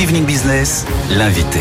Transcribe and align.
Good 0.00 0.08
Evening 0.08 0.24
Business, 0.24 0.86
l'invité. 1.14 1.58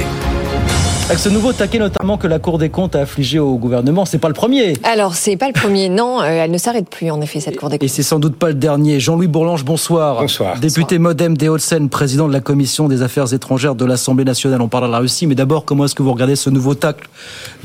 Avec 1.07 1.19
ce 1.19 1.27
nouveau 1.27 1.51
taquet 1.51 1.77
notamment 1.77 2.17
que 2.17 2.25
la 2.25 2.39
Cour 2.39 2.57
des 2.57 2.69
comptes 2.69 2.95
a 2.95 3.01
affligé 3.01 3.37
au 3.37 3.57
gouvernement, 3.57 4.05
c'est 4.05 4.17
pas 4.17 4.29
le 4.29 4.33
premier. 4.33 4.77
Alors, 4.83 5.15
c'est 5.15 5.35
pas 5.35 5.47
le 5.47 5.53
premier, 5.53 5.89
non, 5.89 6.21
euh, 6.21 6.23
elle 6.25 6.51
ne 6.51 6.57
s'arrête 6.57 6.89
plus 6.89 7.11
en 7.11 7.19
effet, 7.19 7.41
cette 7.41 7.57
Cour 7.57 7.67
des 7.69 7.75
Et 7.75 7.79
comptes. 7.79 7.89
c'est 7.89 8.01
sans 8.03 8.17
doute 8.17 8.37
pas 8.37 8.47
le 8.47 8.53
dernier. 8.53 9.01
Jean-Louis 9.01 9.27
Bourlange, 9.27 9.65
bonsoir. 9.65 10.21
Bonsoir. 10.21 10.57
Député 10.57 10.99
Modem 10.99 11.35
des 11.35 11.49
Hauts-de-Seine, 11.49 11.89
président 11.89 12.29
de 12.29 12.33
la 12.33 12.39
Commission 12.39 12.87
des 12.87 13.01
Affaires 13.01 13.33
étrangères 13.33 13.75
de 13.75 13.83
l'Assemblée 13.83 14.23
nationale. 14.23 14.61
On 14.61 14.69
parle 14.69 14.87
de 14.87 14.91
la 14.93 14.99
Russie, 14.99 15.27
mais 15.27 15.35
d'abord, 15.35 15.65
comment 15.65 15.83
est-ce 15.83 15.95
que 15.95 16.03
vous 16.03 16.13
regardez 16.13 16.37
ce 16.37 16.49
nouveau 16.49 16.75
tacle 16.75 17.09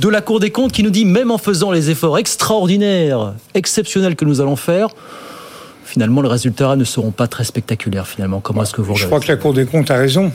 de 0.01 0.09
la 0.09 0.23
Cour 0.23 0.41
des 0.41 0.51
comptes 0.51 0.73
qui 0.73 0.82
nous 0.82 0.91
dit, 0.91 1.04
même 1.04 1.30
en 1.30 1.38
faisant 1.38 1.70
les 1.70 1.91
efforts 1.91 2.18
extraordinaires, 2.18 3.34
exceptionnels 3.54 4.16
que 4.16 4.24
nous 4.24 4.41
allons 4.41 4.56
faire, 4.56 4.88
finalement, 5.84 6.20
les 6.20 6.29
résultats 6.30 6.74
ne 6.74 6.84
seront 6.84 7.12
pas 7.12 7.29
très 7.29 7.45
spectaculaires, 7.45 8.09
finalement. 8.09 8.41
Comment 8.41 8.65
est-ce 8.65 8.73
que 8.74 8.80
vous 8.80 8.96
Je 8.96 9.04
regardez 9.04 9.10
crois 9.10 9.20
que 9.20 9.29
la 9.32 9.37
Cour 9.37 9.54
des 9.54 9.66
comptes 9.66 9.91
a 9.93 9.96
raison. 9.96 10.32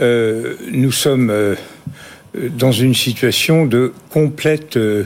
Euh, 0.00 0.54
nous 0.70 0.92
sommes 0.92 1.30
euh, 1.30 1.54
dans 2.56 2.72
une 2.72 2.94
situation 2.94 3.66
de 3.66 3.92
complète, 4.10 4.76
euh, 4.76 5.04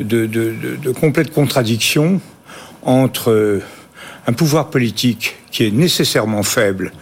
de, 0.00 0.26
de- 0.26 0.54
de- 0.82 0.90
complète 0.90 1.32
contradiction 1.32 2.20
entre 2.82 3.30
euh, 3.30 3.62
un 4.26 4.32
pouvoir 4.32 4.70
politique 4.70 5.36
qui 5.50 5.64
est 5.66 5.70
nécessairement 5.70 6.42
faible 6.42 6.92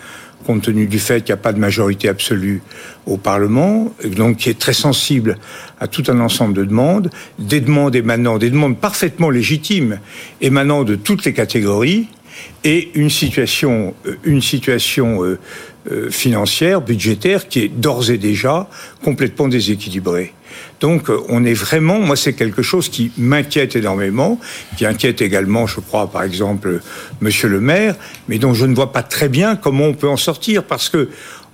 compte 0.47 0.63
tenu 0.63 0.87
du 0.87 0.99
fait 0.99 1.21
qu'il 1.23 1.35
n'y 1.35 1.39
a 1.39 1.43
pas 1.43 1.53
de 1.53 1.59
majorité 1.59 2.09
absolue 2.09 2.63
au 3.07 3.19
Parlement, 3.19 3.95
et 4.03 4.09
donc 4.09 4.39
qui 4.39 4.49
est 4.49 4.59
très 4.59 4.73
sensible 4.73 5.37
à 5.79 5.87
tout 5.87 6.03
un 6.09 6.19
ensemble 6.19 6.55
de 6.55 6.65
demandes, 6.65 7.11
des 7.39 7.61
demandes 7.61 7.95
émanant, 7.95 8.39
des 8.39 8.49
demandes 8.49 8.79
parfaitement 8.79 9.29
légitimes, 9.29 10.01
émanant 10.41 10.83
de 10.85 10.95
toutes 10.97 11.27
les 11.27 11.35
catégories, 11.35 12.09
et 12.65 12.91
une 12.95 13.11
situation, 13.11 13.95
euh, 14.07 14.15
une 14.25 14.41
situation 14.41 15.23
euh, 15.23 15.39
euh, 15.91 16.11
financière, 16.11 16.81
budgétaire, 16.81 17.49
qui 17.49 17.61
est 17.61 17.69
d'ores 17.69 18.11
et 18.11 18.19
déjà 18.19 18.69
complètement 19.03 19.49
déséquilibrée. 19.49 20.35
Donc, 20.81 21.09
euh, 21.09 21.21
on 21.29 21.45
est 21.45 21.55
vraiment, 21.55 22.01
moi, 22.01 22.17
c'est 22.17 22.35
quelque 22.35 22.63
chose 22.63 22.89
qui 22.89 23.13
m'inquiète 23.17 23.77
énormément, 23.77 24.39
qui 24.77 24.85
inquiète 24.85 25.23
également, 25.23 25.67
je 25.67 25.81
crois, 25.81 26.11
par 26.11 26.23
exemple, 26.23 26.81
Monsieur 27.21 27.49
le 27.49 27.61
Maire, 27.61 27.95
mais 28.29 28.39
dont 28.39 28.55
je 28.55 28.67
ne 28.67 28.75
vois 28.75 28.93
pas 28.93 29.03
très 29.03 29.29
bien 29.29 29.57
comment 29.57 29.87
on 29.87 29.95
peut 29.95 30.09
en 30.09 30.17
sortir, 30.17 30.65
parce 30.65 30.89
que, 30.89 31.09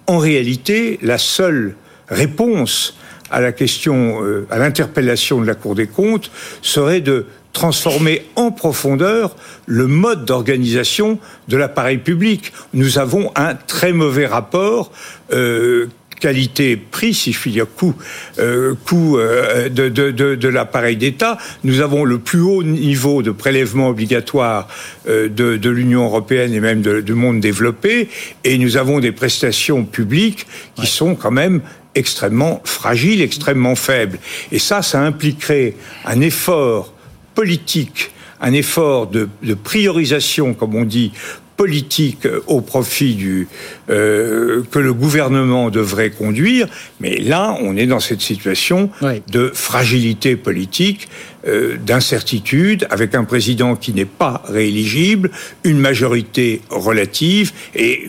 en 0.07 0.19
réalité, 0.19 0.99
la 1.03 1.19
seule 1.19 1.77
réponse 2.09 2.97
à 3.31 3.41
la 3.41 3.53
question, 3.53 4.25
euh, 4.25 4.47
à 4.51 4.59
l'interpellation 4.59 5.41
de 5.41 5.47
la 5.47 5.55
Cour 5.55 5.75
des 5.75 5.87
comptes, 5.87 6.31
serait 6.63 7.01
de 7.01 7.27
transformer 7.57 8.23
en 8.37 8.51
profondeur 8.51 9.35
le 9.65 9.87
mode 9.87 10.27
d'organisation 10.27 11.19
de 11.49 11.57
l'appareil 11.57 11.97
public. 11.97 12.53
Nous 12.75 12.99
avons 12.99 13.33
un 13.35 13.55
très 13.55 13.95
mauvais 13.95 14.27
rapport. 14.27 14.93
Euh, 15.33 15.87
qualité-prix, 16.19 17.13
si 17.13 17.33
je 17.33 17.39
puis 17.39 17.51
dire, 17.51 17.67
coût, 17.77 17.95
euh, 18.39 18.75
coût 18.87 19.19
euh, 19.19 19.69
de, 19.69 19.91
de, 19.91 20.11
de, 20.11 20.35
de 20.35 20.49
l'appareil 20.49 20.97
d'État. 20.97 21.37
Nous 21.63 21.81
avons 21.81 22.05
le 22.05 22.19
plus 22.19 22.41
haut 22.41 22.63
niveau 22.63 23.23
de 23.23 23.31
prélèvement 23.31 23.91
obligatoire 23.91 24.67
euh, 25.09 25.29
de, 25.29 25.59
de 25.59 25.71
l'Union 25.71 26.05
européenne 26.05 26.55
et 26.55 26.61
même 26.61 26.81
du 26.81 27.13
monde 27.13 27.41
développé, 27.41 28.09
et 28.45 28.57
nous 28.57 28.79
avons 28.79 28.99
des 28.99 29.13
prestations 29.13 29.85
publiques 29.85 30.47
qui 30.75 30.87
sont 30.87 31.17
quand 31.17 31.31
même 31.31 31.61
extrêmement 31.95 32.63
fragiles, 32.65 33.21
extrêmement 33.21 33.77
faibles. 33.77 34.19
Et 34.53 34.59
ça, 34.59 34.81
ça 34.81 35.01
impliquerait 35.03 35.75
un 36.07 36.23
effort 36.23 36.96
politique, 37.37 38.11
un 38.41 38.53
effort 38.53 39.07
de, 39.07 39.29
de 39.43 39.55
priorisation, 39.55 40.55
comme 40.55 40.75
on 40.75 40.85
dit, 40.85 41.13
politique 41.57 42.27
euh, 42.27 42.41
au 42.49 42.61
profit 42.61 43.15
du 43.15 43.49
euh, 43.89 44.63
que 44.71 44.79
le 44.79 44.93
gouvernement 44.93 45.71
devrait 45.71 46.11
conduire, 46.11 46.67
mais 47.01 47.17
là 47.19 47.57
on 47.63 47.77
est 47.77 47.87
dans 47.87 48.01
cette 48.01 48.21
situation 48.21 48.91
Oui. 49.01 49.23
de 49.33 49.51
fragilité 49.55 50.37
politique, 50.37 51.09
euh, 51.47 51.77
d'incertitude, 51.79 52.87
avec 52.91 53.15
un 53.15 53.25
président 53.25 53.75
qui 53.77 53.93
n'est 53.95 54.05
pas 54.05 54.43
rééligible, 54.49 55.31
une 55.65 55.79
majorité 55.79 56.61
relative 56.69 57.53
et 57.75 58.07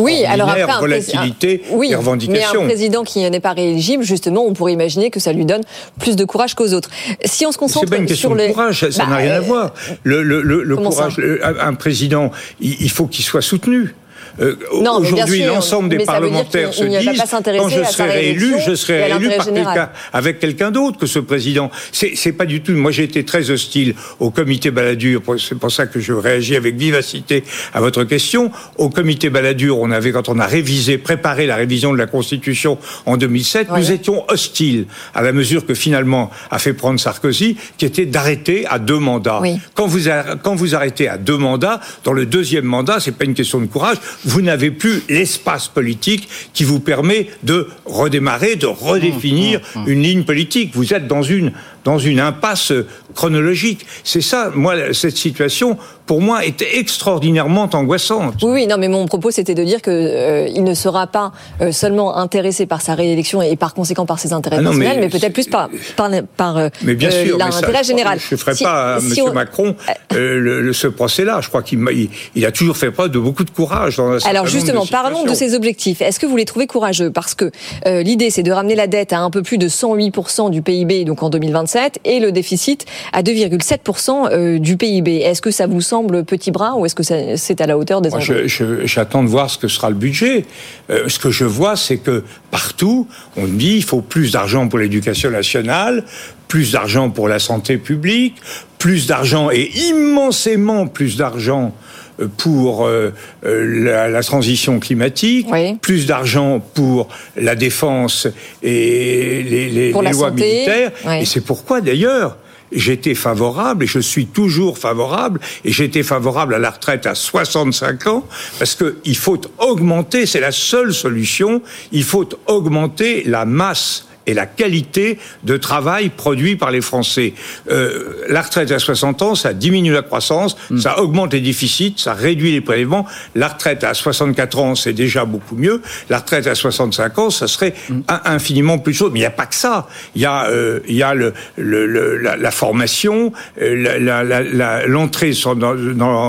Oui, 0.00 0.24
alors 0.26 0.48
après, 0.48 0.62
un 0.62 0.80
volatilité 0.80 1.62
un- 1.70 1.74
oui, 1.76 1.94
revendications. 1.94 2.60
Mais 2.60 2.64
un 2.64 2.68
président 2.68 3.02
qui 3.04 3.28
n'est 3.30 3.40
pas 3.40 3.52
rééligible, 3.52 4.02
justement, 4.04 4.44
on 4.46 4.52
pourrait 4.52 4.72
imaginer 4.72 5.10
que 5.10 5.20
ça 5.20 5.32
lui 5.32 5.44
donne 5.44 5.62
plus 5.98 6.16
de 6.16 6.24
courage 6.24 6.54
qu'aux 6.54 6.72
autres. 6.74 6.90
Si 7.24 7.46
on 7.46 7.52
se 7.52 7.58
concentre 7.58 7.86
C'est 7.86 7.90
pas 7.94 8.00
une 8.00 8.06
question 8.06 8.30
sur 8.30 8.36
de 8.36 8.42
les... 8.42 8.48
courage, 8.52 8.88
ça 8.90 9.04
Bah, 9.04 9.10
n'a 9.10 9.16
rien 9.16 9.32
à 9.32 9.36
euh, 9.38 9.40
voir. 9.40 9.74
Le, 10.02 10.22
le, 10.22 10.42
le, 10.42 10.62
le 10.62 10.76
courage, 10.76 11.16
le- 11.18 11.44
un 11.44 11.58
un 11.68 11.74
président, 11.74 12.30
il, 12.60 12.76
il 12.80 12.90
faut 12.90 13.06
qu'il 13.06 13.24
soit 13.24 13.42
soutenu. 13.42 13.94
Euh, 14.40 14.56
Aujourd'hui, 14.72 15.42
l'ensemble 15.44 15.88
des 15.88 16.04
parlementaires 16.04 16.72
se 16.72 16.84
disent 16.84 17.22
quand 17.58 17.68
je 17.68 17.84
serai 17.84 18.10
réélu, 18.10 18.54
je 18.66 18.74
serai 18.74 19.04
réélu 19.04 19.28
par 19.36 19.46
quelqu'un, 19.46 19.90
avec 20.12 20.38
quelqu'un 20.38 20.70
d'autre 20.70 20.98
que 20.98 21.06
ce 21.06 21.18
président. 21.18 21.70
C'est 21.92 22.32
pas 22.32 22.46
du 22.46 22.60
tout. 22.62 22.72
Moi, 22.72 22.90
j'ai 22.90 23.04
été 23.04 23.24
très 23.24 23.50
hostile 23.50 23.94
au 24.18 24.30
comité 24.30 24.70
Balladur. 24.70 25.22
C'est 25.38 25.58
pour 25.58 25.70
ça 25.72 25.86
que 25.86 26.00
je 26.00 26.12
réagis 26.12 26.56
avec 26.56 26.76
vivacité 26.76 27.44
à 27.74 27.80
votre 27.80 28.04
question. 28.04 28.50
Au 28.78 28.88
comité 28.88 29.30
Balladur, 29.30 29.78
on 29.78 29.90
avait 29.90 30.12
quand 30.12 30.28
on 30.28 30.38
a 30.38 30.46
révisé, 30.46 30.98
préparé 30.98 31.46
la 31.46 31.56
révision 31.56 31.92
de 31.92 31.98
la 31.98 32.06
Constitution 32.06 32.78
en 33.06 33.16
2007, 33.16 33.68
Ouais. 33.70 33.78
nous 33.80 33.92
étions 33.92 34.24
hostiles 34.28 34.86
à 35.14 35.22
la 35.22 35.32
mesure 35.32 35.66
que 35.66 35.74
finalement 35.74 36.30
a 36.50 36.58
fait 36.58 36.72
prendre 36.72 36.98
Sarkozy, 36.98 37.56
qui 37.78 37.84
était 37.84 38.06
d'arrêter 38.06 38.66
à 38.66 38.78
deux 38.78 38.98
mandats. 38.98 39.40
Oui. 39.42 39.58
Quand 39.74 39.86
vous, 39.86 40.08
quand 40.42 40.54
vous 40.54 40.74
arrêtez 40.74 41.08
à 41.08 41.18
deux 41.18 41.36
mandats, 41.36 41.80
dans 42.04 42.12
le 42.12 42.26
deuxième 42.26 42.64
mandat, 42.64 43.00
c'est 43.00 43.12
pas 43.16 43.24
une 43.24 43.34
question 43.34 43.60
de 43.60 43.66
courage, 43.66 43.96
vous 44.24 44.42
n'avez 44.42 44.70
plus 44.70 45.02
l'espace 45.08 45.68
politique 45.68 46.28
qui 46.52 46.64
vous 46.64 46.80
permet 46.80 47.28
de 47.42 47.68
redémarrer, 47.84 48.56
de 48.56 48.66
redéfinir 48.66 49.60
une 49.86 50.02
ligne 50.02 50.24
politique. 50.24 50.70
Vous 50.74 50.94
êtes 50.94 51.06
dans 51.06 51.22
une, 51.22 51.52
dans 51.84 51.98
une 51.98 52.20
impasse 52.20 52.72
chronologique. 53.14 53.86
C'est 54.04 54.20
ça, 54.20 54.50
moi, 54.54 54.74
cette 54.92 55.16
situation, 55.16 55.76
pour 56.06 56.20
moi, 56.20 56.44
est 56.44 56.62
extraordinairement 56.74 57.68
angoissante. 57.72 58.34
Oui, 58.42 58.50
oui, 58.52 58.66
non, 58.66 58.76
mais 58.78 58.88
mon 58.88 59.06
propos, 59.06 59.30
c'était 59.30 59.54
de 59.54 59.64
dire 59.64 59.80
que 59.82 59.90
euh, 59.90 60.48
il 60.48 60.62
ne 60.64 60.74
sera 60.74 61.06
pas 61.06 61.32
euh, 61.60 61.72
seulement 61.72 62.16
intéressé 62.16 62.66
par 62.66 62.80
sa 62.82 62.94
réélection 62.94 63.42
et 63.42 63.56
par 63.56 63.74
conséquent 63.74 64.06
par 64.06 64.18
ses 64.18 64.32
intérêts 64.32 64.56
Ah 64.58 64.62
non, 64.62 64.70
personnels, 64.70 64.96
mais 64.96 65.02
mais, 65.02 65.08
peut-être 65.08 65.32
plus 65.32 65.48
par, 65.48 65.68
par, 65.96 66.10
par 66.36 66.56
euh, 66.58 66.68
Mais 66.82 66.94
bien 66.94 67.10
euh, 67.10 67.24
sûr, 67.26 67.38
l'intérêt 67.38 67.82
je- 67.82 67.88
général. 67.88 68.18
Je 68.20 68.34
ne 68.34 68.38
ferai 68.38 68.54
Si- 68.54 68.64
pas 68.64 68.96
à 68.96 69.00
si 69.00 69.20
M. 69.20 69.26
on- 69.28 69.32
Macron 69.32 69.74
le- 70.12 70.60
le- 70.62 70.72
ce 70.72 70.86
procès-là. 70.88 71.40
Je 71.42 71.48
crois 71.48 71.62
qu'il 71.62 71.78
m'a- 71.78 71.92
il, 71.92 72.10
il 72.34 72.44
a 72.46 72.52
toujours 72.52 72.76
fait 72.76 72.90
preuve 72.90 73.10
de 73.10 73.18
beaucoup 73.18 73.44
de 73.44 73.50
courage 73.50 73.96
dans 73.96 74.12
certain 74.18 74.30
Alors 74.30 74.44
de 74.44 74.50
justement, 74.50 74.86
parlons 74.86 75.24
de 75.24 75.34
ces 75.34 75.54
objectifs. 75.54 76.00
Est-ce 76.00 76.18
que 76.20 76.26
vous 76.26 76.36
les 76.36 76.44
trouvez 76.44 76.66
courageux? 76.66 77.10
Parce 77.10 77.34
que 77.34 77.50
l'idée, 77.86 78.30
c'est 78.30 78.42
de 78.42 78.52
ramener 78.52 78.74
la 78.74 78.86
dette 78.86 79.12
à 79.12 79.20
un 79.20 79.30
peu 79.30 79.42
plus 79.42 79.58
de 79.58 79.68
108% 79.68 80.50
du 80.50 80.62
PIB 80.62 81.04
donc 81.04 81.22
en 81.22 81.30
2027 81.70 82.00
et 82.04 82.20
le 82.20 82.32
déficit 82.32 82.86
à 83.12 83.22
2,7% 83.22 84.30
euh, 84.32 84.58
du 84.58 84.76
PIB. 84.76 85.18
Est-ce 85.18 85.42
que 85.42 85.50
ça 85.50 85.66
vous 85.66 85.80
semble 85.80 86.24
petit 86.24 86.50
bras 86.50 86.74
ou 86.76 86.86
est-ce 86.86 86.94
que 86.94 87.02
c'est 87.02 87.60
à 87.60 87.66
la 87.66 87.78
hauteur 87.78 88.00
des 88.00 88.10
Moi, 88.10 88.18
enjeux 88.18 88.46
j'attends 88.84 89.22
de 89.22 89.28
voir 89.28 89.50
ce 89.50 89.58
que 89.58 89.68
sera 89.68 89.90
le 89.90 89.96
budget. 89.96 90.44
Euh, 90.90 91.08
ce 91.08 91.18
que 91.18 91.30
je 91.30 91.44
vois, 91.44 91.76
c'est 91.76 91.98
que 91.98 92.24
partout, 92.50 93.06
on 93.36 93.46
dit 93.46 93.76
il 93.76 93.84
faut 93.84 94.00
plus 94.00 94.32
d'argent 94.32 94.68
pour 94.68 94.78
l'éducation 94.78 95.30
nationale, 95.30 96.04
plus 96.50 96.72
d'argent 96.72 97.10
pour 97.10 97.28
la 97.28 97.38
santé 97.38 97.78
publique, 97.78 98.34
plus 98.76 99.06
d'argent 99.06 99.50
et 99.52 99.70
immensément 99.88 100.88
plus 100.88 101.16
d'argent 101.16 101.72
euh, 102.20 102.26
pour 102.36 102.86
euh, 102.86 103.12
euh, 103.46 103.84
la, 103.84 104.08
la 104.08 104.22
transition 104.24 104.80
climatique, 104.80 105.46
Oui. 105.50 105.76
plus 105.76 106.06
d'argent 106.06 106.58
pour 106.74 107.08
la 107.36 107.54
défense 107.54 108.26
et 108.64 109.42
les, 109.44 109.92
lois 109.92 110.12
santé, 110.12 110.42
militaires. 110.42 110.90
oui. 111.06 111.20
Et 111.20 111.24
c'est 111.24 111.40
pourquoi 111.40 111.80
d'ailleurs 111.80 112.36
j'étais 112.72 113.14
favorable 113.14 113.84
et 113.84 113.86
je 113.86 114.00
suis 114.00 114.26
toujours 114.26 114.76
favorable 114.76 115.40
et 115.64 115.70
j'étais 115.70 116.02
favorable 116.02 116.54
à 116.54 116.58
la 116.58 116.70
retraite 116.70 117.06
à 117.06 117.14
65 117.14 118.06
ans 118.08 118.24
parce 118.58 118.74
que 118.74 118.98
il 119.04 119.16
faut 119.16 119.40
augmenter, 119.58 120.26
c'est 120.26 120.40
la 120.40 120.52
seule 120.52 120.92
solution, 120.92 121.62
il 121.92 122.04
faut 122.04 122.28
augmenter 122.46 123.22
la 123.24 123.44
masse 123.44 124.06
et 124.30 124.34
la 124.34 124.46
qualité 124.46 125.18
de 125.44 125.56
travail 125.56 126.08
produit 126.08 126.56
par 126.56 126.70
les 126.70 126.80
Français. 126.80 127.34
Euh, 127.70 128.24
la 128.28 128.42
retraite 128.42 128.70
à 128.70 128.78
60 128.78 129.22
ans, 129.22 129.34
ça 129.34 129.52
diminue 129.52 129.92
la 129.92 130.02
croissance, 130.02 130.56
mm. 130.70 130.78
ça 130.78 131.00
augmente 131.00 131.32
les 131.32 131.40
déficits, 131.40 131.94
ça 131.96 132.14
réduit 132.14 132.52
les 132.52 132.60
prélèvements. 132.60 133.06
La 133.34 133.48
retraite 133.48 133.82
à 133.82 133.92
64 133.92 134.58
ans, 134.58 134.74
c'est 134.74 134.92
déjà 134.92 135.24
beaucoup 135.24 135.56
mieux. 135.56 135.82
La 136.08 136.18
retraite 136.18 136.46
à 136.46 136.54
65 136.54 137.18
ans, 137.18 137.30
ça 137.30 137.48
serait 137.48 137.74
mm. 137.88 138.00
infiniment 138.24 138.78
plus 138.78 138.94
chaud. 138.94 139.10
Mais 139.10 139.18
il 139.18 139.22
n'y 139.22 139.26
a 139.26 139.32
pas 139.32 139.46
que 139.46 139.54
ça. 139.54 139.88
Il 140.14 140.22
y 140.22 140.26
a, 140.26 140.46
euh, 140.46 140.80
il 140.86 140.94
y 140.94 141.02
a 141.02 141.14
le, 141.14 141.34
le, 141.56 142.16
la, 142.16 142.36
la, 142.36 142.50
formation, 142.52 143.32
euh, 143.60 144.84
l'entrée 144.86 145.32
sur, 145.32 145.56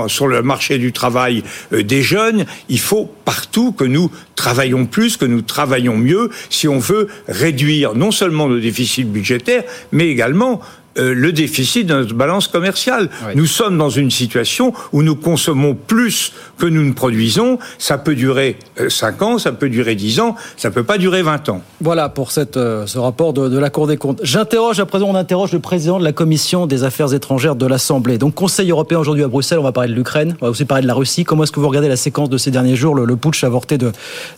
sur 0.08 0.26
le 0.26 0.42
marché 0.42 0.78
du 0.78 0.92
travail 0.92 1.44
des 1.70 2.02
jeunes. 2.02 2.46
Il 2.68 2.80
faut 2.80 3.08
partout 3.24 3.72
que 3.72 3.84
nous 3.84 4.10
travaillons 4.34 4.86
plus, 4.86 5.16
que 5.16 5.24
nous 5.24 5.42
travaillons 5.42 5.96
mieux, 5.96 6.30
si 6.50 6.66
on 6.66 6.80
veut 6.80 7.06
réduire 7.28 7.91
non 7.94 8.10
seulement 8.10 8.48
nos 8.48 8.58
déficits 8.60 9.04
budgétaires, 9.04 9.64
mais 9.92 10.08
également 10.08 10.60
euh, 10.98 11.14
le 11.14 11.32
déficit 11.32 11.86
de 11.86 11.94
notre 11.94 12.14
balance 12.14 12.48
commerciale. 12.48 13.08
Nous 13.34 13.46
sommes 13.46 13.78
dans 13.78 13.88
une 13.88 14.10
situation 14.10 14.72
où 14.92 15.02
nous 15.02 15.16
consommons 15.16 15.74
plus 15.74 16.32
que 16.58 16.66
nous 16.66 16.82
ne 16.82 16.92
produisons. 16.92 17.58
Ça 17.78 17.96
peut 17.96 18.14
durer 18.14 18.58
5 18.88 19.22
euh, 19.22 19.24
ans, 19.24 19.38
ça 19.38 19.52
peut 19.52 19.70
durer 19.70 19.94
10 19.94 20.20
ans, 20.20 20.36
ça 20.56 20.70
peut 20.70 20.84
pas 20.84 20.98
durer 20.98 21.22
20 21.22 21.48
ans. 21.48 21.62
Voilà 21.80 22.08
pour 22.08 22.30
cette, 22.30 22.56
euh, 22.56 22.86
ce 22.86 22.98
rapport 22.98 23.32
de, 23.32 23.48
de, 23.48 23.58
la 23.58 23.70
Cour 23.70 23.86
des 23.86 23.96
comptes. 23.96 24.20
J'interroge, 24.22 24.80
à 24.80 24.86
présent, 24.86 25.06
on 25.08 25.14
interroge 25.14 25.52
le 25.52 25.60
président 25.60 25.98
de 25.98 26.04
la 26.04 26.12
Commission 26.12 26.66
des 26.66 26.84
affaires 26.84 27.14
étrangères 27.14 27.56
de 27.56 27.66
l'Assemblée. 27.66 28.18
Donc, 28.18 28.34
Conseil 28.34 28.70
européen 28.70 28.98
aujourd'hui 28.98 29.24
à 29.24 29.28
Bruxelles, 29.28 29.58
on 29.58 29.64
va 29.64 29.72
parler 29.72 29.90
de 29.90 29.94
l'Ukraine, 29.94 30.36
on 30.40 30.46
va 30.46 30.50
aussi 30.50 30.66
parler 30.66 30.82
de 30.82 30.88
la 30.88 30.94
Russie. 30.94 31.24
Comment 31.24 31.44
est-ce 31.44 31.52
que 31.52 31.60
vous 31.60 31.68
regardez 31.68 31.88
la 31.88 31.96
séquence 31.96 32.28
de 32.28 32.36
ces 32.36 32.50
derniers 32.50 32.76
jours, 32.76 32.94
le, 32.94 33.06
le 33.06 33.16
putsch 33.16 33.44
avorté 33.44 33.78
de, 33.78 33.92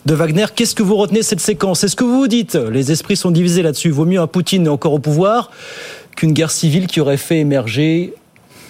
de 0.05 0.13
Wagner? 0.13 0.45
Qu'est-ce 0.55 0.75
que 0.75 0.83
vous 0.83 0.95
retenez 0.95 1.19
de 1.19 1.25
cette 1.25 1.41
séquence? 1.41 1.83
Est-ce 1.83 1.97
que 1.97 2.05
vous 2.05 2.19
vous 2.19 2.27
dites, 2.27 2.55
les 2.55 2.91
esprits 2.91 3.17
sont 3.17 3.31
divisés 3.31 3.61
là-dessus, 3.61 3.89
vaut 3.89 4.05
mieux 4.05 4.21
un 4.21 4.27
Poutine 4.27 4.67
encore 4.69 4.93
au 4.93 4.99
pouvoir 4.99 5.49
qu'une 6.15 6.33
guerre 6.33 6.51
civile 6.51 6.87
qui 6.87 6.99
aurait 6.99 7.17
fait 7.17 7.39
émerger 7.39 8.13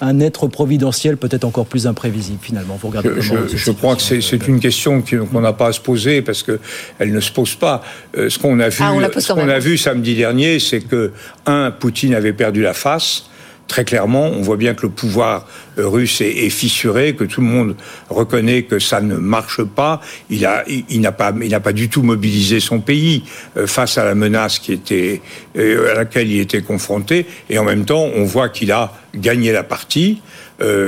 un 0.01 0.19
être 0.19 0.47
providentiel 0.47 1.17
peut-être 1.17 1.45
encore 1.45 1.65
plus 1.65 1.87
imprévisible 1.87 2.39
finalement. 2.41 2.77
Vous 2.81 2.89
regardez 2.89 3.09
je, 3.19 3.33
je, 3.55 3.71
crois 3.71 3.95
que 3.95 4.01
c'est 4.01 4.47
une 4.47 4.59
question 4.59 5.01
qu'on 5.01 5.41
n'a 5.41 5.53
pas 5.53 5.67
à 5.67 5.71
se 5.71 5.79
poser 5.79 6.21
parce 6.21 6.43
que 6.43 6.59
elle 6.99 7.13
ne 7.13 7.19
se 7.19 7.31
pose 7.31 7.55
pas. 7.55 7.81
Euh, 8.17 8.29
ce 8.29 8.37
qu'on 8.37 8.59
a 8.59 8.69
vu, 8.69 8.83
ah, 8.83 9.19
ce 9.19 9.33
qu'on 9.33 9.47
a 9.47 9.59
vu 9.59 9.77
samedi 9.77 10.15
dernier, 10.15 10.59
c'est 10.59 10.81
que 10.81 11.11
un, 11.45 11.71
Poutine 11.71 12.13
avait 12.13 12.33
perdu 12.33 12.61
la 12.61 12.73
face 12.73 13.25
très 13.67 13.85
clairement, 13.85 14.27
on 14.27 14.41
voit 14.41 14.57
bien 14.57 14.73
que 14.73 14.83
le 14.83 14.89
pouvoir 14.89 15.47
euh, 15.77 15.87
russe 15.87 16.21
est, 16.21 16.49
fissuré, 16.49 17.15
que 17.15 17.23
tout 17.23 17.41
le 17.41 17.47
monde 17.47 17.75
reconnaît 18.09 18.63
que 18.63 18.79
ça 18.79 19.01
ne 19.01 19.15
marche 19.15 19.63
pas. 19.63 20.01
Il 20.29 20.45
a, 20.45 20.63
il, 20.67 21.01
n'a 21.01 21.11
pas, 21.11 21.33
il 21.41 21.49
n'a 21.49 21.59
pas 21.59 21.73
du 21.73 21.89
tout 21.89 22.03
mobilisé 22.03 22.59
son 22.59 22.79
pays 22.79 23.23
euh, 23.57 23.67
face 23.67 23.97
à 23.97 24.05
la 24.05 24.15
menace 24.15 24.59
qui 24.59 24.73
était 24.73 25.21
euh, 25.57 25.91
à 25.91 25.95
laquelle 25.95 26.29
il 26.29 26.39
était 26.39 26.61
confronté. 26.61 27.25
Et 27.49 27.57
en 27.57 27.63
même 27.63 27.85
temps, 27.85 28.07
on 28.15 28.23
voit 28.23 28.49
qu'il 28.49 28.71
a 28.71 28.93
gagné 29.15 29.51
la 29.51 29.63
partie. 29.63 30.21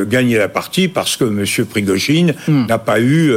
gagné 0.09 0.37
la 0.37 0.47
partie 0.47 0.87
parce 0.87 1.17
que 1.17 1.25
M. 1.25 1.65
Prigogine 1.65 2.33
hmm. 2.47 2.67
n'a 2.67 2.77
pas 2.77 3.01
eu 3.01 3.33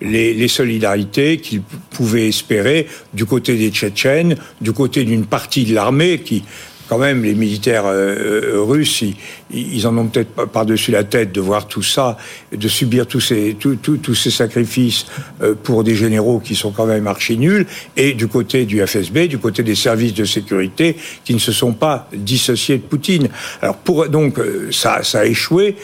les, 0.00 0.32
les, 0.32 0.48
solidarités 0.48 1.36
qu'il 1.36 1.60
pouvait 1.90 2.26
espérer 2.28 2.86
du 3.12 3.26
côté 3.26 3.56
des 3.56 3.70
Tchétchènes, 3.70 4.36
du 4.62 4.72
côté 4.72 5.04
d'une 5.04 5.26
partie 5.26 5.64
de 5.64 5.74
l'armée 5.74 6.20
qui 6.24 6.42
quand 6.88 6.98
même, 6.98 7.22
les 7.22 7.34
militaires 7.34 7.86
euh, 7.86 8.52
euh, 8.54 8.62
russes, 8.62 9.02
ils, 9.50 9.86
en 9.86 9.96
ont 9.96 10.06
peut-être 10.06 10.46
par-dessus 10.46 10.90
la 10.90 11.04
tête 11.04 11.32
de 11.32 11.40
voir 11.40 11.66
tout 11.66 11.82
ça, 11.82 12.18
de 12.52 12.68
subir 12.68 13.06
tous 13.06 13.20
ces, 13.20 13.56
tous 13.58 14.14
ces 14.14 14.30
sacrifices 14.30 15.06
euh, 15.42 15.54
pour 15.54 15.84
des 15.84 15.94
généraux 15.94 16.40
qui 16.40 16.54
sont 16.54 16.72
quand 16.72 16.86
même 16.86 17.06
archi 17.06 17.38
nuls, 17.38 17.66
et 17.96 18.12
du 18.12 18.28
côté 18.28 18.64
du 18.64 18.84
FSB, 18.86 19.28
du 19.28 19.38
côté 19.38 19.62
des 19.62 19.74
services 19.74 20.14
de 20.14 20.24
sécurité, 20.24 20.96
qui 21.24 21.34
ne 21.34 21.38
se 21.38 21.52
sont 21.52 21.72
pas 21.72 22.08
dissociés 22.14 22.78
de 22.78 22.82
Poutine. 22.82 23.28
Alors, 23.62 23.76
pour, 23.76 24.08
donc, 24.08 24.38
ça, 24.70 25.02
ça 25.02 25.20
a 25.20 25.24
échoué, 25.24 25.76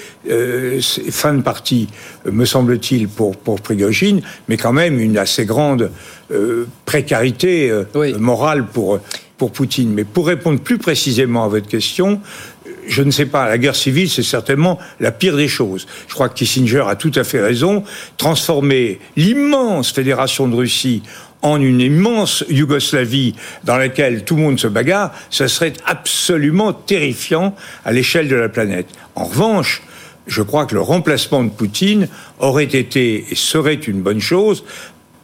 fin 1.10 1.34
de 1.34 1.42
partie, 1.42 1.88
me 2.30 2.44
semble-t-il, 2.44 3.08
pour, 3.08 3.36
pour 3.36 3.60
Prigogine, 3.60 4.20
mais 4.48 4.56
quand 4.56 4.72
même 4.72 5.00
une 5.00 5.16
assez 5.16 5.46
grande 5.46 5.90
précarité 6.84 7.72
morale 8.18 8.66
pour 8.66 9.00
pour 9.40 9.52
Poutine. 9.52 9.94
Mais 9.94 10.04
pour 10.04 10.26
répondre 10.26 10.60
plus 10.60 10.76
précisément 10.76 11.44
à 11.44 11.48
votre 11.48 11.66
question, 11.66 12.20
je 12.86 13.02
ne 13.02 13.10
sais 13.10 13.24
pas, 13.24 13.48
la 13.48 13.56
guerre 13.56 13.74
civile, 13.74 14.10
c'est 14.10 14.22
certainement 14.22 14.78
la 15.00 15.12
pire 15.12 15.34
des 15.34 15.48
choses. 15.48 15.86
Je 16.08 16.12
crois 16.12 16.28
que 16.28 16.34
Kissinger 16.34 16.84
a 16.86 16.94
tout 16.94 17.12
à 17.14 17.24
fait 17.24 17.40
raison. 17.40 17.82
Transformer 18.18 19.00
l'immense 19.16 19.92
fédération 19.92 20.46
de 20.46 20.54
Russie 20.54 21.02
en 21.40 21.58
une 21.58 21.80
immense 21.80 22.44
Yougoslavie 22.50 23.34
dans 23.64 23.78
laquelle 23.78 24.24
tout 24.24 24.36
le 24.36 24.42
monde 24.42 24.60
se 24.60 24.66
bagarre, 24.66 25.14
ça 25.30 25.48
serait 25.48 25.72
absolument 25.86 26.74
terrifiant 26.74 27.56
à 27.86 27.92
l'échelle 27.92 28.28
de 28.28 28.36
la 28.36 28.50
planète. 28.50 28.88
En 29.14 29.24
revanche, 29.24 29.80
je 30.26 30.42
crois 30.42 30.66
que 30.66 30.74
le 30.74 30.82
remplacement 30.82 31.42
de 31.42 31.48
Poutine 31.48 32.08
aurait 32.40 32.64
été 32.64 33.24
et 33.30 33.34
serait 33.34 33.72
une 33.72 34.02
bonne 34.02 34.20
chose 34.20 34.64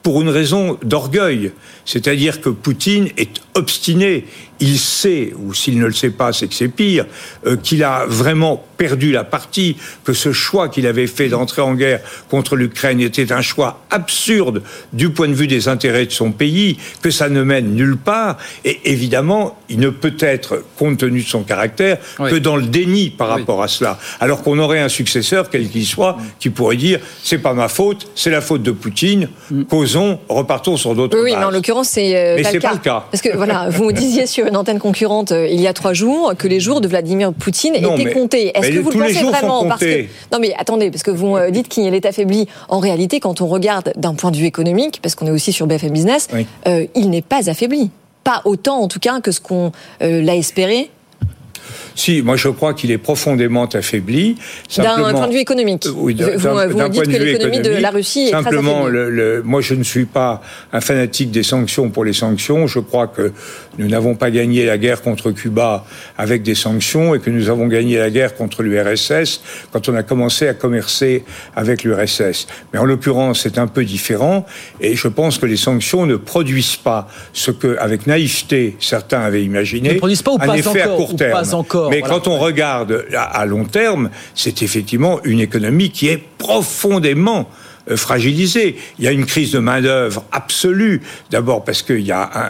pour 0.06 0.22
une 0.22 0.28
raison 0.28 0.78
d'orgueil. 0.84 1.50
C'est-à-dire 1.84 2.40
que 2.40 2.48
Poutine 2.48 3.08
est 3.16 3.40
obstiné. 3.54 4.24
Il 4.60 4.78
sait, 4.78 5.32
ou 5.36 5.52
s'il 5.52 5.80
ne 5.80 5.86
le 5.86 5.92
sait 5.92 6.10
pas, 6.10 6.32
c'est 6.32 6.46
que 6.46 6.54
c'est 6.54 6.68
pire, 6.68 7.06
euh, 7.44 7.56
qu'il 7.56 7.82
a 7.82 8.06
vraiment 8.06 8.64
perdu 8.76 9.12
la 9.12 9.24
partie, 9.24 9.76
que 10.04 10.12
ce 10.12 10.32
choix 10.32 10.68
qu'il 10.68 10.86
avait 10.86 11.06
fait 11.06 11.28
d'entrer 11.28 11.62
en 11.62 11.74
guerre 11.74 12.00
contre 12.30 12.56
l'Ukraine 12.56 13.00
était 13.00 13.32
un 13.32 13.42
choix 13.42 13.80
absurde 13.90 14.62
du 14.92 15.10
point 15.10 15.28
de 15.28 15.34
vue 15.34 15.46
des 15.46 15.68
intérêts 15.68 16.06
de 16.06 16.12
son 16.12 16.32
pays, 16.32 16.78
que 17.02 17.10
ça 17.10 17.28
ne 17.28 17.42
mène 17.42 17.74
nulle 17.74 17.96
part. 17.96 18.38
Et 18.64 18.80
évidemment, 18.84 19.58
il 19.68 19.80
ne 19.80 19.90
peut 19.90 20.16
être, 20.20 20.64
compte 20.76 20.98
tenu 20.98 21.22
de 21.22 21.28
son 21.28 21.42
caractère, 21.42 21.98
que 22.18 22.36
dans 22.36 22.56
le 22.56 22.66
déni 22.66 23.10
par 23.10 23.28
rapport 23.28 23.62
à 23.62 23.68
cela. 23.68 23.98
Alors 24.20 24.42
qu'on 24.42 24.58
aurait 24.58 24.80
un 24.80 24.88
successeur, 24.88 25.50
quel 25.50 25.68
qu'il 25.68 25.86
soit, 25.86 26.16
qui 26.38 26.50
pourrait 26.50 26.76
dire 26.76 27.00
c'est 27.22 27.38
pas 27.38 27.54
ma 27.54 27.68
faute, 27.68 28.08
c'est 28.14 28.30
la 28.30 28.40
faute 28.40 28.62
de 28.62 28.70
Poutine, 28.70 29.28
mm. 29.50 29.64
causons, 29.64 30.18
repartons 30.28 30.76
sur 30.76 30.94
d'autres 30.94 31.16
oui, 31.22 31.34
mais 31.36 31.44
en 31.44 31.50
l'occurrence, 31.50 31.88
c'est 31.88 32.16
euh, 32.16 32.42
pas, 32.42 32.58
pas, 32.60 32.72
le 32.72 32.78
cas. 32.78 33.04
Parce 33.10 33.22
que 33.22 33.34
voilà, 33.36 33.68
vous 33.68 33.84
me 33.84 33.92
disiez 34.04 34.26
sur 34.26 34.46
une 34.46 34.56
antenne 34.56 34.78
concurrente 34.78 35.32
euh, 35.32 35.48
il 35.48 35.60
y 35.60 35.66
a 35.66 35.72
trois 35.72 35.92
jours 35.92 36.34
que 36.36 36.46
les 36.48 36.60
jours 36.60 36.80
de 36.80 36.88
Vladimir 36.88 37.32
Poutine 37.32 37.74
étaient 37.74 38.12
comptés. 38.12 38.52
Est-ce 38.54 38.65
que 38.70 38.78
vous 38.78 38.90
le 38.90 38.98
pensez 38.98 39.22
vraiment 39.22 39.64
parce 39.64 39.80
que, 39.80 40.02
Non 40.32 40.38
mais 40.40 40.54
attendez, 40.58 40.90
parce 40.90 41.02
que 41.02 41.10
vous 41.10 41.36
euh, 41.36 41.50
dites 41.50 41.68
qu'il 41.68 41.94
est 41.94 42.06
affaibli. 42.06 42.46
En 42.68 42.78
réalité, 42.78 43.20
quand 43.20 43.40
on 43.40 43.46
regarde 43.46 43.92
d'un 43.96 44.14
point 44.14 44.30
de 44.30 44.36
vue 44.36 44.46
économique, 44.46 45.00
parce 45.02 45.14
qu'on 45.14 45.26
est 45.26 45.30
aussi 45.30 45.52
sur 45.52 45.66
BFM 45.66 45.90
Business, 45.90 46.28
il 46.94 47.10
n'est 47.10 47.22
pas 47.22 47.48
affaibli. 47.48 47.90
Pas 48.24 48.42
autant 48.44 48.80
en 48.80 48.88
tout 48.88 48.98
cas 48.98 49.20
que 49.20 49.30
ce 49.30 49.40
qu'on 49.40 49.72
l'a 50.00 50.36
espéré 50.36 50.90
si, 51.96 52.20
moi 52.22 52.36
je 52.36 52.48
crois 52.48 52.74
qu'il 52.74 52.90
est 52.90 52.98
profondément 52.98 53.64
affaibli. 53.64 54.36
D'un 54.76 55.12
point 55.12 55.26
de 55.26 55.32
vue 55.32 55.38
économique. 55.38 55.86
Oui, 55.96 56.14
vous, 56.14 56.48
vous 56.70 56.88
dites 56.88 57.04
que 57.04 57.22
l'économie 57.22 57.60
de 57.60 57.70
la 57.70 57.90
Russie 57.90 58.28
est 58.28 58.30
simplement, 58.30 58.82
très 58.82 58.90
le, 58.90 59.10
le, 59.10 59.42
moi 59.42 59.62
je 59.62 59.74
ne 59.74 59.82
suis 59.82 60.04
pas 60.04 60.42
un 60.72 60.80
fanatique 60.80 61.30
des 61.30 61.42
sanctions 61.42 61.88
pour 61.88 62.04
les 62.04 62.12
sanctions. 62.12 62.66
Je 62.66 62.80
crois 62.80 63.06
que 63.06 63.32
nous 63.78 63.88
n'avons 63.88 64.14
pas 64.14 64.30
gagné 64.30 64.66
la 64.66 64.78
guerre 64.78 65.02
contre 65.02 65.30
Cuba 65.32 65.84
avec 66.16 66.42
des 66.42 66.54
sanctions 66.54 67.14
et 67.14 67.20
que 67.20 67.30
nous 67.30 67.48
avons 67.48 67.66
gagné 67.66 67.98
la 67.98 68.10
guerre 68.10 68.34
contre 68.34 68.62
l'URSS 68.62 69.40
quand 69.72 69.88
on 69.88 69.94
a 69.94 70.02
commencé 70.02 70.48
à 70.48 70.54
commercer 70.54 71.24
avec 71.54 71.84
l'URSS. 71.84 72.46
Mais 72.72 72.78
en 72.78 72.84
l'occurrence, 72.84 73.40
c'est 73.42 73.58
un 73.58 73.66
peu 73.66 73.84
différent 73.84 74.46
et 74.80 74.96
je 74.96 75.08
pense 75.08 75.38
que 75.38 75.46
les 75.46 75.56
sanctions 75.56 76.06
ne 76.06 76.16
produisent 76.16 76.76
pas 76.76 77.08
ce 77.32 77.50
que, 77.50 77.76
avec 77.78 78.06
naïveté, 78.06 78.76
certains 78.80 79.20
avaient 79.20 79.44
imaginé, 79.44 79.94
ne 79.94 79.98
produisent 79.98 80.22
pas 80.22 80.32
ou 80.32 80.38
un 80.40 80.46
pas 80.46 80.58
effet 80.58 80.82
encore, 80.82 80.94
à 80.94 80.96
court 80.96 81.16
terme. 81.16 81.54
encore. 81.54 81.90
Mais 81.90 82.02
quand 82.02 82.28
on 82.28 82.38
regarde 82.38 83.06
à, 83.14 83.44
long 83.46 83.64
terme, 83.64 84.10
c'est 84.34 84.62
effectivement 84.62 85.20
une 85.24 85.40
économie 85.40 85.90
qui 85.90 86.08
est 86.08 86.22
profondément 86.38 87.48
euh, 87.90 87.96
fragilisé. 87.96 88.76
Il 88.98 89.04
y 89.04 89.08
a 89.08 89.12
une 89.12 89.26
crise 89.26 89.52
de 89.52 89.58
main-d'œuvre 89.58 90.24
absolue. 90.32 91.02
D'abord 91.30 91.64
parce 91.64 91.82
qu'il 91.82 92.00
y, 92.00 92.12
a 92.12 92.40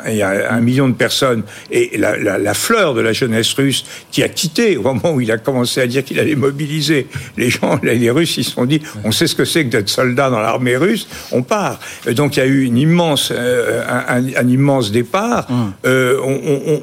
un 0.51 0.61
million 0.61 0.89
de 0.89 0.95
personnes 0.95 1.43
et 1.71 1.99
la, 1.99 2.55
fleur 2.55 2.95
de 2.95 3.01
la 3.01 3.13
jeunesse 3.13 3.53
russe 3.55 3.85
qui 4.11 4.23
a 4.23 4.29
quitté 4.29 4.77
au 4.77 4.83
moment 4.83 5.13
où 5.13 5.21
il 5.21 5.31
a 5.31 5.39
commencé 5.39 5.81
à 5.81 5.87
dire 5.87 6.05
qu'il 6.05 6.19
allait 6.19 6.37
mobiliser 6.37 7.07
les 7.37 7.51
gens. 7.51 7.79
Les 7.83 8.11
Russes, 8.11 8.37
ils 8.37 8.45
se 8.45 8.53
sont 8.53 8.65
dit 8.65 8.81
on 9.05 9.13
sait 9.13 9.27
ce 9.27 9.35
que 9.35 9.45
c'est 9.45 9.65
que 9.65 9.71
d'être 9.71 9.89
soldat 9.89 10.31
dans 10.31 10.41
l'armée 10.41 10.77
russe, 10.77 11.07
on 11.33 11.43
part. 11.43 11.79
Donc 12.13 12.37
il 12.37 12.41
y 12.41 12.43
a 12.43 12.47
eu 12.47 12.65
une 12.65 12.79
immense, 12.79 13.33
euh, 13.35 13.83
un, 13.89 14.49
immense 14.49 14.91
départ. 14.91 15.47
Hum. 15.51 15.73
Euh, 15.87 16.19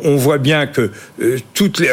on, 0.04 0.16
voit 0.16 0.38
bien 0.38 0.68
que 0.68 0.92
toutes 1.54 1.80
les 1.80 1.90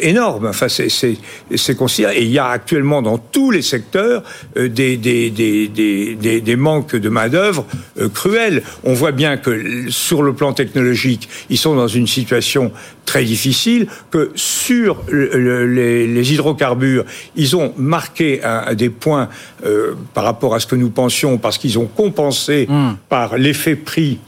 énorme. 0.00 0.46
Enfin, 0.46 0.68
c'est 0.68 1.76
considéré. 1.76 2.18
Et 2.18 2.22
il 2.22 2.30
y 2.30 2.38
a 2.38 2.46
actuellement 2.46 3.02
dans 3.02 3.18
tous 3.18 3.50
les 3.50 3.62
secteurs 3.62 4.22
des, 4.54 4.96
des, 4.96 5.30
des 5.30 5.66
des, 5.68 5.85
manques 6.56 6.96
de 6.96 7.08
main-d'œuvre 7.08 7.64
euh, 8.00 8.08
cruels. 8.08 8.62
On 8.84 8.94
voit 8.94 9.12
bien 9.12 9.36
que 9.36 9.90
sur 9.90 10.22
le 10.22 10.32
plan 10.32 10.52
technologique, 10.52 11.28
ils 11.50 11.58
sont 11.58 11.74
dans 11.74 11.88
une 11.88 12.06
situation 12.06 12.72
très 13.04 13.24
difficile, 13.24 13.86
que 14.10 14.30
sur 14.34 15.02
les, 15.12 16.32
hydrocarbures, 16.32 17.04
ils 17.36 17.54
ont 17.56 17.72
marqué 17.76 18.40
des 18.74 18.90
points 18.90 19.28
euh, 19.64 19.94
par 20.12 20.24
rapport 20.24 20.54
à 20.54 20.60
ce 20.60 20.66
que 20.66 20.74
nous 20.74 20.90
pensions, 20.90 21.38
parce 21.38 21.56
qu'ils 21.58 21.78
ont 21.78 21.86
compensé 21.86 22.66
hmm. 22.68 22.96
par 23.08 23.38
l'effet 23.38 23.76
prix 23.76 24.18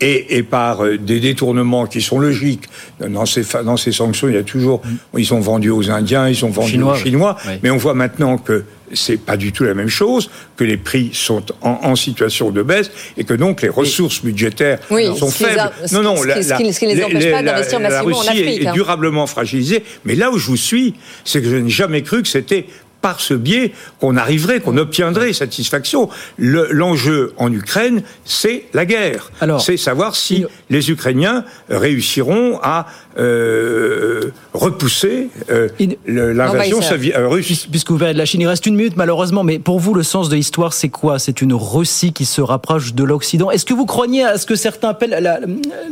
et, 0.00 0.36
et 0.36 0.42
par 0.42 0.84
euh, 0.84 0.98
des 0.98 1.20
détournements 1.20 1.86
qui 1.86 2.00
sont 2.02 2.18
logiques. 2.18 2.64
Dans 3.00 3.26
ces, 3.26 3.42
dans 3.64 3.76
ces 3.76 3.92
sanctions, 3.92 4.28
il 4.28 4.34
y 4.34 4.38
a 4.38 4.42
toujours, 4.42 4.82
ils 5.16 5.26
sont 5.26 5.40
vendus 5.40 5.70
aux 5.70 5.90
Indiens, 5.90 6.28
ils 6.28 6.36
sont 6.36 6.50
vendus 6.50 6.72
Chinois, 6.72 6.92
aux 6.94 6.96
Chinois, 6.96 7.36
oui. 7.46 7.52
mais 7.62 7.70
on 7.70 7.76
voit 7.76 7.94
maintenant 7.94 8.36
que 8.38 8.64
c'est 8.92 9.16
pas 9.16 9.36
du 9.36 9.50
tout 9.52 9.64
la 9.64 9.74
même 9.74 9.88
chose, 9.88 10.30
que 10.56 10.62
les 10.62 10.76
prix 10.76 11.10
sont 11.12 11.42
en, 11.60 11.80
en 11.82 11.96
situation 11.96 12.50
de 12.52 12.62
baisse 12.62 12.90
et 13.16 13.24
que 13.24 13.34
donc 13.34 13.62
les 13.62 13.68
ressources 13.68 14.22
budgétaires 14.22 14.78
Oui, 14.90 15.06
sont 15.16 15.28
faibles. 15.30 15.58
a- 15.58 15.72
ce 15.88 15.88
qui- 15.88 15.94
ce 15.94 16.36
qui- 16.38 16.44
ce 16.44 16.54
qui- 16.56 16.72
ce 16.72 16.78
qui 16.80 16.86
les 16.86 17.02
empêche 17.04 17.30
pas 17.32 17.42
d'investir 17.42 17.80
la 17.80 17.88
massivement 17.90 18.16
en 18.16 18.20
Russie 18.20 18.28
est- 18.38 18.42
Afrique, 18.42 18.62
est 18.62 18.66
hein. 18.68 18.72
durablement 18.74 19.26
fragilisée. 19.26 19.82
Mais 20.04 20.14
là 20.14 20.30
où 20.30 20.38
je 20.38 20.46
vous 20.46 20.56
suis, 20.56 20.94
c'est 21.24 21.42
que 21.42 21.48
je 21.48 21.56
n'ai 21.56 21.68
jamais 21.70 22.02
cru 22.02 22.22
que 22.22 22.28
c'était 22.28 22.66
par 23.02 23.20
ce 23.20 23.34
biais 23.34 23.72
qu'on 24.00 24.16
arriverait, 24.16 24.60
qu'on 24.60 24.76
obtiendrait 24.76 25.32
satisfaction. 25.32 26.08
Le- 26.38 26.68
L'enjeu 26.72 27.32
en 27.36 27.52
Ukraine, 27.52 28.02
c'est 28.24 28.64
la 28.74 28.84
guerre. 28.84 29.30
C'est 29.60 29.76
savoir 29.76 30.16
si 30.16 30.38
il- 30.38 30.48
les 30.70 30.90
Ukrainiens 30.90 31.44
réussiront 31.68 32.58
à 32.62 32.86
euh, 33.18 34.30
repousser 34.52 35.28
euh, 35.50 35.68
Il- 35.78 35.96
l'invasion 36.06 36.80
euh, 36.82 37.28
russe. 37.28 37.46
Puis- 37.46 37.66
Puisque 37.70 37.90
vous 37.90 37.98
parlez 37.98 38.12
de 38.14 38.18
la 38.18 38.24
Chine, 38.26 38.40
il 38.42 38.46
reste 38.46 38.66
une 38.66 38.76
minute 38.76 38.96
malheureusement, 38.96 39.42
mais 39.44 39.58
pour 39.58 39.78
vous, 39.80 39.94
le 39.94 40.02
sens 40.02 40.28
de 40.28 40.36
l'histoire, 40.36 40.72
c'est 40.72 40.88
quoi? 40.90 41.18
C'est 41.18 41.40
une 41.40 41.54
Russie 41.54 42.12
qui 42.12 42.24
se 42.26 42.40
rapproche 42.40 42.92
de 42.94 43.04
l'Occident. 43.04 43.50
Est-ce 43.50 43.64
que 43.64 43.72
vous 43.74 43.86
croyez 43.86 44.22
à 44.24 44.36
ce 44.38 44.44
que 44.46 44.54
certains 44.54 44.90
appellent 44.90 45.16
la- 45.20 45.40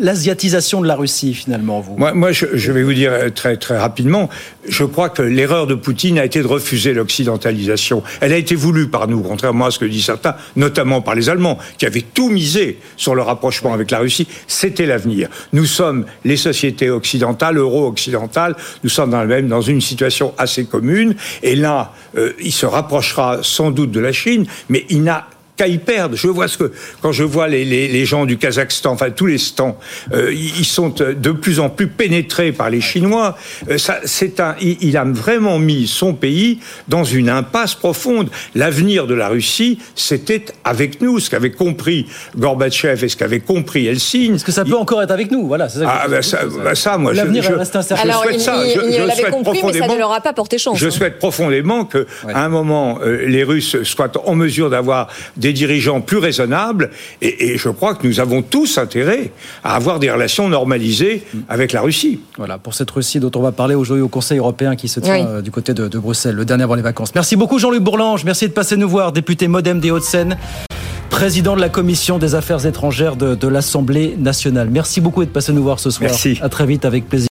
l'asiatisation 0.01 0.81
de 0.83 0.87
la 0.87 0.97
Russie, 0.97 1.33
finalement, 1.35 1.81
vous? 1.81 1.97
Moi, 1.97 2.13
moi 2.13 2.33
je, 2.33 2.47
je 2.55 2.73
vais 2.73 2.83
vous 2.83 2.93
dire 2.95 3.13
très, 3.35 3.57
très 3.57 3.79
rapidement, 3.79 4.29
je 4.69 4.85
crois 4.85 5.09
que 5.09 5.23
l'erreur 5.23 5.67
de 5.67 5.75
Poutine 5.75 6.19
a 6.19 6.25
été 6.25 6.41
de 6.41 6.47
refuser 6.47 6.95
l'occidentalisation. 6.95 8.03
Elle 8.21 8.33
a 8.33 8.37
été 8.37 8.55
voulue 8.55 8.89
par 8.89 9.09
nous, 9.09 9.21
contrairement 9.21 9.67
à 9.67 9.71
ce 9.71 9.79
que 9.79 9.85
disent 9.85 10.07
certains, 10.07 10.35
notamment 10.57 11.03
par 11.03 11.15
les 11.15 11.29
Allemands, 11.29 11.59
qui 11.79 11.87
avaient 11.87 12.03
tout 12.03 12.31
misé 12.31 12.79
sur 12.97 13.15
le 13.15 13.23
rapprochement 13.23 13.73
avec 13.73 13.91
la 13.91 13.99
Russie. 13.99 14.27
C'était 14.47 14.87
l'avenir. 14.87 15.29
Nous 15.53 15.67
sommes 15.67 16.07
les 16.25 16.37
sociétés 16.37 16.91
occidentales, 16.91 17.59
euro-occidentales, 17.59 18.57
nous 18.83 18.91
sommes 18.91 19.11
dans, 19.11 19.25
même, 19.25 19.49
dans 19.49 19.61
une 19.61 19.81
situation 19.81 20.35
assez 20.39 20.65
commune, 20.65 21.15
et 21.43 21.57
là, 21.57 21.93
euh, 22.17 22.33
il 22.41 22.53
se 22.53 22.67
rapprochera 22.67 23.41
sans 23.43 23.71
doute 23.71 23.91
de 23.91 24.01
la 24.01 24.13
Chine, 24.13 24.47
mais 24.69 24.87
il 24.89 25.03
n'a 25.03 25.29
qu'à 25.57 25.69
y 25.69 25.79
perdre. 25.79 26.17
Je 26.17 26.27
vois 26.29 26.49
ce 26.49 26.59
que 26.59 26.73
quand 27.01 27.13
je 27.13 27.23
vois 27.25 27.47
les, 27.49 27.65
les, 27.65 27.87
les 27.89 28.05
gens 28.05 28.25
du 28.27 28.39
Kazakhstan, 28.39 28.93
enfin 28.93 29.11
tous 29.11 29.27
les 29.27 29.39
stands, 29.39 29.79
euh, 30.13 30.33
ils 30.33 30.65
sont 30.65 30.95
euh, 31.01 31.15
de 31.15 31.31
plus 31.31 31.61
en 31.61 31.69
plus 31.71 31.87
pénétrés 31.87 32.51
par 32.53 32.71
les 32.71 32.81
Chinois. 32.81 33.37
Euh, 33.71 33.79
ça, 33.79 34.01
c'est 34.05 34.41
un, 34.41 34.57
il, 34.61 34.77
il 34.81 34.97
a 34.97 35.05
vraiment 35.05 35.59
mis 35.59 35.87
son 35.87 36.15
pays 36.15 36.59
dans 36.89 37.05
une 37.05 37.29
impasse 37.29 37.75
profonde. 37.75 38.31
L'avenir 38.55 39.07
de 39.07 39.15
la 39.15 39.29
Russie, 39.29 39.79
c'était 39.95 40.45
avec 40.65 41.01
nous, 41.01 41.21
ce 41.21 41.31
qu'avait 41.31 41.53
compris 41.53 42.07
Gorbatchev 42.37 43.05
et 43.05 43.09
ce 43.09 43.17
qu'avait 43.17 43.41
compris 43.41 43.87
Helsinki. 43.87 44.33
Est-ce 44.35 44.45
que 44.45 44.53
ça 44.53 44.65
peut 44.65 44.77
encore 44.77 45.03
être 45.03 45.11
avec 45.13 45.31
nous? 45.31 45.47
Voilà, 45.47 45.69
c'est 45.69 45.81
ça. 45.81 45.85
que 45.85 45.91
Ah, 45.91 46.03
je- 46.07 46.11
bah, 46.11 46.23
ça, 46.23 46.39
bah, 46.65 46.75
ça, 46.75 46.99
moi, 46.99 47.13
je, 47.13 47.19
L'avenir 47.19 47.43
je, 47.45 47.53
reste 47.53 47.77
incertain. 47.77 48.03
je 48.05 48.09
Alors, 48.09 48.23
souhaite 48.25 48.35
il, 48.37 48.41
ça. 48.41 48.57
il- 48.67 48.71
Je, 48.75 48.81
il 48.87 48.93
je 48.95 48.99
l'avait 49.03 49.21
souhaite 49.21 49.31
compris, 49.31 49.53
mais 49.53 49.59
ça 49.59 49.61
profondément 49.69 49.95
ne 49.95 49.99
leur 49.99 50.13
a 50.13 50.21
pas 50.21 50.33
porté 50.33 50.59
chance. 50.59 50.79
je 50.79 50.87
hein. 50.87 50.91
souhaite 50.91 51.19
profondément 51.19 51.85
que, 51.85 52.07
Ouais. 52.25 52.33
à 52.33 52.45
un 52.45 52.49
moment, 52.49 52.99
euh, 53.03 53.27
les 53.27 53.45
Russes 53.45 53.83
soient 53.85 54.11
en 54.27 54.35
mesure 54.35 54.71
d'avoir 54.71 55.09
des 55.45 55.53
dirigeants 55.53 56.01
plus 56.01 56.17
raisonnables. 56.29 56.91
Et, 57.21 57.33
et 57.53 57.59
je 57.59 57.69
crois 57.69 57.95
que 57.95 58.07
nous 58.09 58.19
avons 58.19 58.41
tous 58.41 58.79
intérêt 58.79 59.31
à 59.63 59.77
avoir 59.77 59.97
des 60.01 60.11
relations 60.11 60.49
normalisées 60.49 61.23
avec 61.51 61.73
la 61.73 61.83
Russie. 61.83 62.21
Voilà, 62.39 62.57
pour 62.57 62.73
cette 62.73 62.91
Russie 62.91 63.21
dont 63.21 63.31
on 63.37 63.43
va 63.43 63.53
parler 63.53 63.75
aujourd'hui 63.75 64.03
au 64.03 64.09
Conseil 64.09 64.39
européen 64.39 64.75
qui 64.75 64.89
se 64.89 65.01
tient 65.01 65.17
Oui. 65.21 65.25
euh, 65.29 65.43
du 65.43 65.51
côté 65.51 65.75
de, 65.75 65.87
de 65.87 65.99
Bruxelles, 65.99 66.35
le 66.35 66.47
dernier 66.47 66.65
avant 66.65 66.77
les 66.77 66.83
vacances. 66.93 67.15
Merci 67.15 67.37
beaucoup 67.37 67.59
Jean-Luc 67.59 67.83
Bourlange, 67.83 68.25
merci 68.25 68.49
de 68.49 68.53
passer 68.53 68.77
nous 68.79 68.89
voir, 68.89 69.13
député 69.13 69.47
Modem 69.49 69.81
des 69.81 69.91
Hauts-de-Seine, 69.91 70.39
président 71.11 71.55
de 71.55 71.61
la 71.61 71.69
Commission 71.69 72.19
des 72.19 72.35
Affaires 72.35 72.65
étrangères 72.67 73.17
de, 73.17 73.35
de 73.35 73.49
l'Assemblée 73.49 74.17
nationale. 74.19 74.69
Merci 74.71 75.01
beaucoup 75.01 75.25
de 75.25 75.31
passer 75.31 75.53
nous 75.53 75.63
voir 75.63 75.79
ce 75.79 75.91
soir. 75.91 76.11
Merci. 76.11 76.39
À 76.41 76.49
très 76.49 76.67
vite 76.67 76.85
avec 76.85 77.09
plaisir. 77.09 77.23